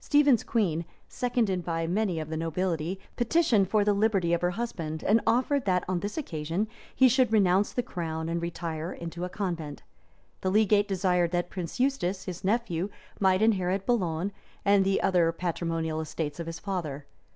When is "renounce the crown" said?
7.32-8.28